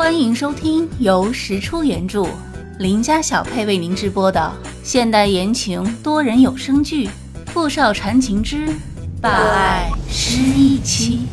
[0.00, 2.26] 欢迎收听由石出原著、
[2.78, 4.50] 林家小配为您直播的
[4.82, 7.06] 现代言情多人有声剧
[7.48, 8.74] 《富少缠情之
[9.20, 11.28] 霸爱失忆妻》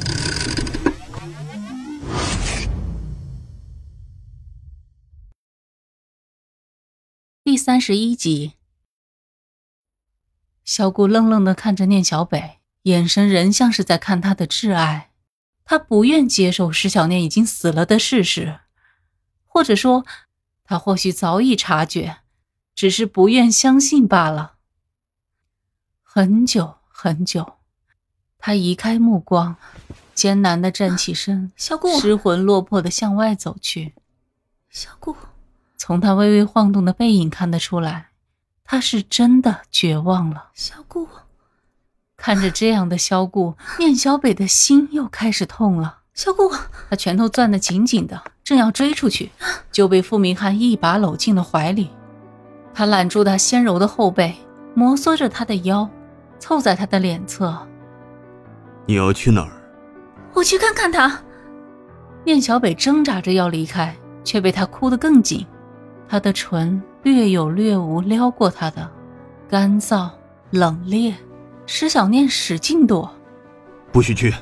[7.45, 8.52] 第三十一集。
[10.65, 15.06] 小顾愣愣的看着念小北，眼神仍像是在看他的挚爱。
[15.70, 18.61] 他不愿接受石小念已经死了的事实，
[19.45, 20.05] 或者说，
[20.63, 22.20] 他或许早已察觉，
[22.73, 24.53] 只是不愿相信罢了。
[26.02, 27.57] 很久很久，
[28.38, 29.57] 他移开目光，
[30.16, 33.93] 艰难的站起身，小顾失魂落魄的向外走去。
[34.70, 35.18] 小顾，
[35.76, 38.12] 从他微微晃动的背影看得出来，
[38.63, 40.52] 他是真的绝望了。
[40.54, 41.09] 小顾。
[42.27, 45.99] 看着这样的萧顾，念小北的心又开始痛了。
[46.13, 46.52] 萧顾，
[46.90, 49.31] 他拳头攥得紧紧的，正要追出去，
[49.72, 51.90] 就被傅明翰一把搂进了怀里。
[52.74, 54.35] 他揽住他纤柔的后背，
[54.74, 55.90] 摩挲着他的腰，
[56.38, 57.57] 凑在他的脸侧。
[58.85, 59.51] 你要去哪儿？
[60.34, 61.18] 我去看看他。
[62.26, 65.47] 念小北挣扎着要离开，却被他哭得更紧。
[66.09, 68.91] 他的唇略有略无撩过他的，
[69.47, 70.09] 干燥
[70.50, 71.13] 冷冽。
[71.69, 73.13] 石小念使劲躲，
[73.91, 74.34] 不许去！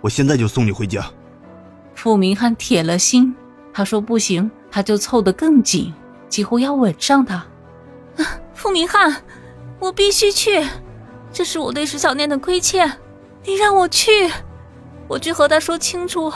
[0.00, 1.04] 我现在就送你回家。
[1.94, 3.34] 傅明翰铁了心，
[3.70, 5.92] 他说不行，他就凑得更紧，
[6.26, 7.44] 几乎要吻上他。
[8.54, 9.14] 傅明翰，
[9.78, 10.66] 我必须去，
[11.30, 12.90] 这是我对石小念的亏欠，
[13.44, 14.32] 你让我去，
[15.06, 16.32] 我去和他说清楚，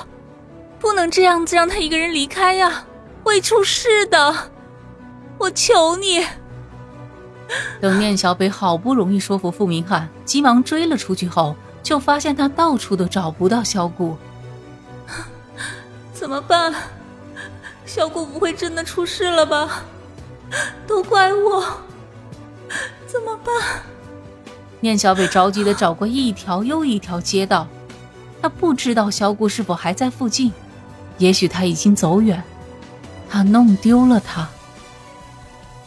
[0.78, 2.84] 不能这样子让他一个人离开呀，
[3.24, 4.50] 会出事的，
[5.38, 6.22] 我求你。
[7.80, 14.16] 等念小北好不容易说服傅明翰，急忙追了出去后，就发现他到处都找不到萧顾。
[16.12, 16.74] 怎么办？
[17.86, 19.82] 萧顾不会真的出事了吧？
[20.86, 21.64] 都怪我！
[23.06, 23.54] 怎么办？
[24.80, 27.66] 念小北着急的找过一条又一条街道，
[28.42, 30.52] 他不知道萧顾是否还在附近，
[31.16, 32.42] 也许他已经走远，
[33.30, 34.48] 他弄丢了他。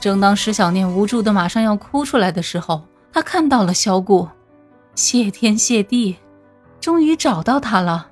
[0.02, 2.82] 正当石小念无助的马上要哭出来的时候，
[3.14, 4.28] 他看到了萧顾，
[4.96, 6.18] 谢天谢地，
[6.80, 8.08] 终于找到他了。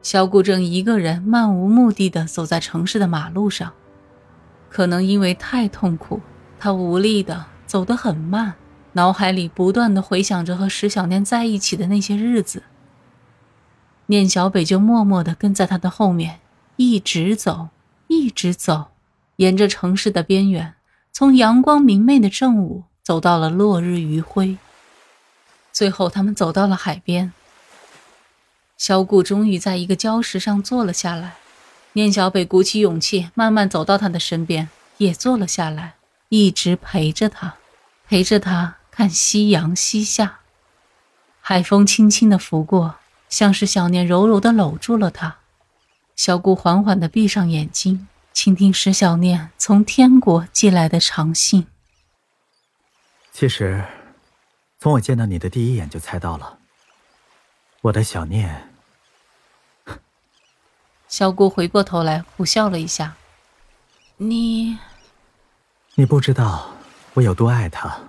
[0.00, 3.70] 萧顾正一个人漫无目的的走在城市的马路上，
[4.70, 6.18] 可能因为太痛苦，
[6.58, 8.54] 他无力的走得很慢，
[8.92, 12.62] 脑海里不断的回想着和石小念在一起的那些日子。
[14.06, 16.40] 念小北就默默的跟在他的后面，
[16.76, 17.68] 一直走，
[18.06, 18.86] 一直走。
[19.40, 20.74] 沿着城市的边缘，
[21.12, 24.58] 从阳光明媚的正午走到了落日余晖，
[25.72, 27.32] 最后他们走到了海边。
[28.76, 31.36] 小顾终于在一个礁石上坐了下来，
[31.94, 34.68] 念小北鼓起勇气，慢慢走到他的身边，
[34.98, 35.94] 也坐了下来，
[36.28, 37.54] 一直陪着他，
[38.06, 40.40] 陪着他看夕阳西下。
[41.40, 42.96] 海风轻轻的拂过，
[43.30, 45.38] 像是想念柔柔的搂住了他。
[46.14, 48.06] 小顾缓缓的闭上眼睛。
[48.32, 51.66] 倾听石小念从天国寄来的长信。
[53.32, 53.84] 其实，
[54.78, 56.58] 从我见到你的第一眼就猜到了，
[57.82, 58.68] 我的小念。
[61.08, 63.16] 小顾回过头来苦笑了一下
[64.16, 64.78] ：“你，
[65.94, 66.70] 你不知道
[67.14, 68.00] 我有多爱他，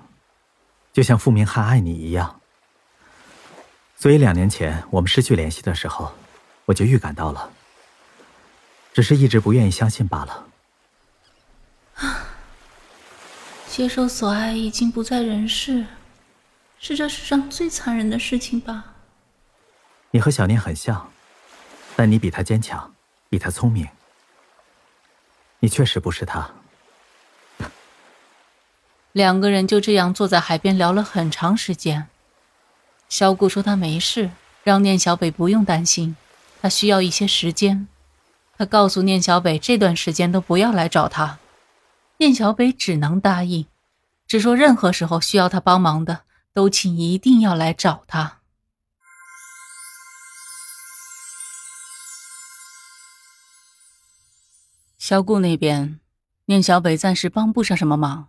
[0.93, 2.39] 就像傅明翰爱你一样。
[3.97, 6.11] 所以两年前我们失去联系的时候，
[6.65, 7.51] 我就预感到了。”
[8.93, 10.47] 只是一直不愿意相信罢了。
[11.95, 12.27] 啊，
[13.67, 15.85] 接受所爱已经不在人世，
[16.79, 18.85] 是这世上最残忍的事情吧？
[20.11, 21.11] 你和小念很像，
[21.95, 22.93] 但你比他坚强，
[23.29, 23.87] 比他聪明。
[25.59, 26.49] 你确实不是他。
[29.13, 32.07] 两个人就这样坐在海边聊了很长时间。
[33.07, 34.31] 小顾说他没事，
[34.63, 36.15] 让念小北不用担心，
[36.61, 37.87] 他需要一些时间。
[38.61, 41.39] 他告诉念小北，这段时间都不要来找他。
[42.17, 43.65] 念小北只能答应，
[44.27, 48.41] 只说任何时候需要他帮忙的，都请一定要来找他。
[54.99, 55.99] 萧顾那边，
[56.45, 58.27] 念小北暂时帮不上什么忙，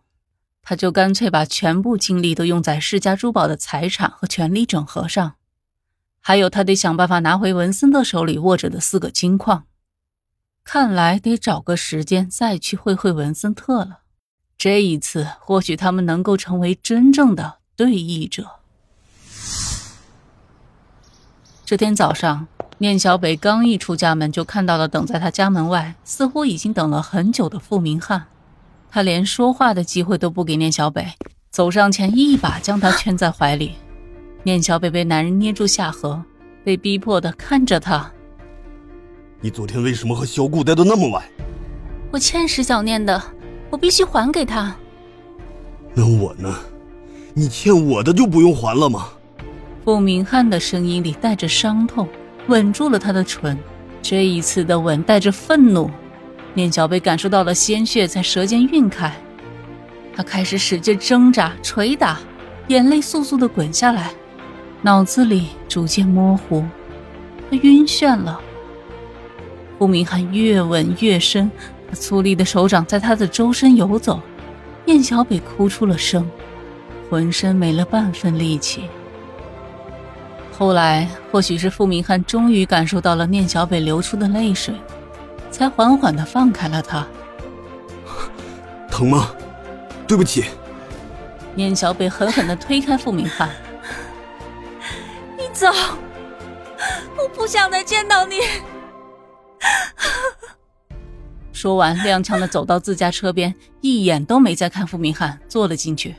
[0.63, 5.35] 他就干脆把全部精力都用在世家珠宝的财产和权力整合上，
[6.23, 9.67] 还有他得想办法拿回文森特手里握着的四个金矿。
[10.65, 14.01] 看来得找个时间再去会会文森特了。
[14.57, 18.47] 这一次，或许他们能够成为真正的对弈者。
[21.65, 22.47] 这天早上，
[22.79, 28.27] 念小北刚一出家门，就看到了等在他家门外，似乎已经等了很久的傅明翰。
[28.91, 31.13] 他连说话的机会都不给念小北，
[31.51, 33.75] 走上前一把将他圈在怀里。
[34.45, 36.23] 念小北被男人捏住下颌，
[36.63, 38.13] 被逼迫的看着他。
[39.45, 41.21] 你昨天为什么和小顾待的那么晚？
[42.13, 43.21] 我欠石小念的，
[43.71, 44.73] 我必须还给他。
[45.95, 46.55] 那我呢？
[47.35, 49.09] 你欠我的就不用还了吗？
[49.85, 52.09] 傅明翰的声音里带着伤痛。
[52.49, 53.59] 吻住了他的唇，
[54.01, 55.91] 这一次的吻带着愤怒。
[56.55, 59.13] 念小贝感受到了鲜血在舌尖晕开，
[60.15, 62.21] 他开始使劲挣扎、捶打，
[62.69, 64.13] 眼泪簌簌的滚下来，
[64.83, 66.65] 脑子里逐渐模糊，
[67.51, 68.41] 他晕眩了。
[69.83, 71.51] 傅明翰越吻越深，
[71.91, 74.21] 他粗粝的手掌在他的周身游走，
[74.85, 76.31] 念小北哭出了声，
[77.11, 78.85] 浑身没了半分力气。
[80.57, 84.73] 后来，或许是傅明翰终于感受到了念小北流出的泪水，
[85.51, 87.05] 才缓缓的放开了他。
[88.89, 89.33] 疼吗？
[90.07, 90.45] 对不起。
[91.57, 93.51] 念小北狠狠的推开傅明翰。
[95.37, 95.67] 你走，
[97.19, 98.37] 我不想再见到你。
[101.63, 106.17] 说完，踉跄的走到自家车边， 一眼都没再看傅明翰，坐了进去。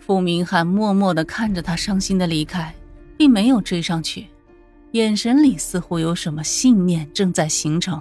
[0.00, 2.74] 傅明翰默默的看着他伤心的离开。
[3.16, 4.28] 并没有追上去，
[4.92, 8.00] 眼神里似乎有什么信念正在形成。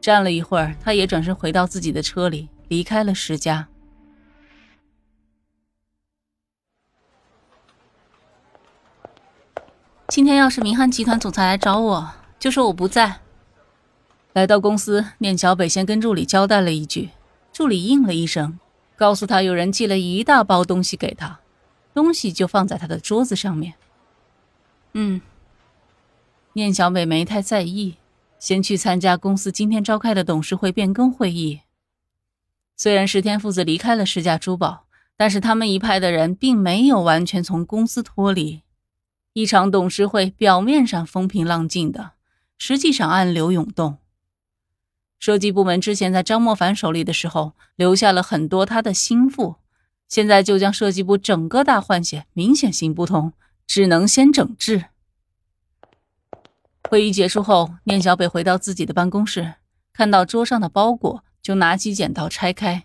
[0.00, 3.66] 站了一会儿，他也转身回到自己的车里，离开了石家。
[10.06, 13.20] 今天要是明翰集团总裁来找我，就说我不在。
[14.32, 17.10] 来到公司，念小北先跟助理交代了一句，
[17.52, 18.58] 助理应了一声，
[18.96, 21.40] 告诉他有人寄了一大包东西给他，
[21.92, 23.74] 东西就放在他的桌子上面。
[24.94, 25.20] 嗯，
[26.52, 27.96] 念小北没太在意，
[28.38, 31.62] 先去参加公司今天召开的董事会变更会议。
[32.76, 34.84] 虽然石天父子离开了石家珠宝，
[35.16, 38.62] 但是他们一派的人并没有完全从公司脱离。
[39.32, 42.12] 一场董事会表面上风平浪静的，
[42.56, 43.98] 实际上暗流涌动。
[45.20, 49.54] 设计部门之前在张莫凡手里的时候，留下了很多他的心腹，
[50.08, 53.32] 现在就将设计部整个大换血，明显行不通。
[53.66, 54.86] 只能先整治。
[56.88, 59.54] 会议结束后，念小北回到自己的办公室，
[59.92, 62.82] 看到桌上的包裹，就拿起剪刀拆开。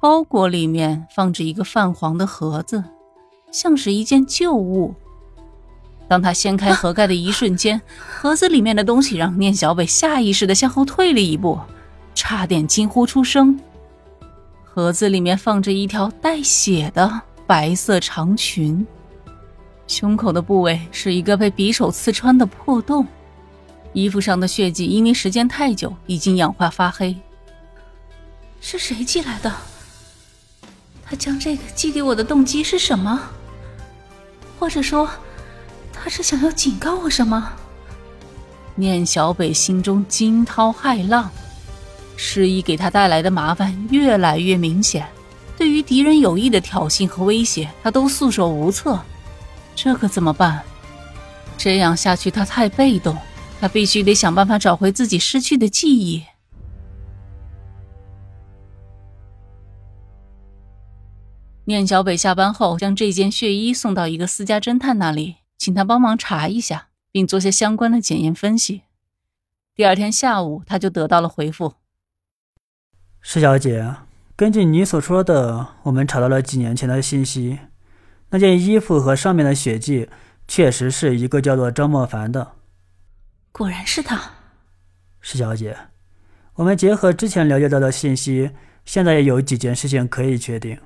[0.00, 2.84] 包裹里面放着一个泛黄的盒子，
[3.50, 4.94] 像是一件旧物。
[6.08, 11.58] 当他掀开盒盖的一瞬间， 盒子里面的东西让念小北下意识的向后退了一步，
[12.14, 13.58] 差点惊呼出声。
[14.62, 18.86] 盒子里面放着一条带血的白色长裙。
[19.86, 23.06] 胸口的部位是一个被匕首刺穿的破洞，
[23.92, 27.14] 衣服上的血迹因为时间太久已经氧化发黑。
[28.60, 29.52] 是谁寄来的？
[31.04, 33.20] 他将这个寄给我的动机是什么？
[34.58, 35.10] 或者说，
[36.02, 37.52] 他是想要警告我什么？
[38.74, 41.30] 念小北心中惊涛骇浪，
[42.16, 45.06] 失忆给他带来的麻烦越来越明显，
[45.56, 48.98] 对于敌人有意的挑衅和威胁，他都束手无策。
[49.76, 50.60] 这可怎么办？
[51.56, 53.16] 这样下去他太被动，
[53.60, 56.24] 他必须得想办法找回自己失去的记忆。
[61.64, 68.82] 念小北下班后，将这件血衣送到一个私家侦探那里，请他帮忙查一下，并做些相关的检验分析。
[69.76, 71.74] 第二天下午，他就得到了回复
[73.22, 73.94] ：“施小姐，
[74.34, 77.60] 根据你所说的，我们查到了几年前的信息。”
[78.30, 80.10] 那件衣服和上面的血迹，
[80.48, 82.56] 确实是一个叫做张莫凡的。
[83.52, 84.32] 果然是他，
[85.20, 85.76] 施小姐。
[86.54, 88.50] 我们结合之前了解到的信息，
[88.84, 90.80] 现在也有几件事情可以确定。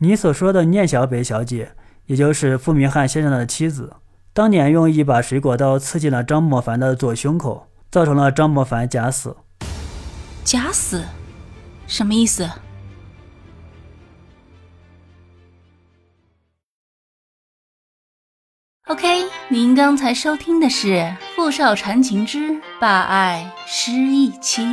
[0.00, 1.74] 你所说的聂小北小姐，
[2.10, 3.94] 也就是傅明翰先生的妻子，
[4.32, 9.36] 当年用一把水果刀刺进了张莫凡的左胸口，造成了张莫凡假死。
[10.42, 11.04] 假死？
[11.86, 12.50] 什么意思
[18.88, 19.06] ？OK，
[19.48, 20.88] 您刚才收听的是
[21.36, 24.64] 《富少缠情之霸爱失忆妻》。